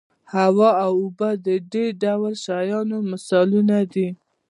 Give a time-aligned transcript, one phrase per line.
[0.33, 4.07] هوا او اوبه د دې ډول شیانو مثالونه دي.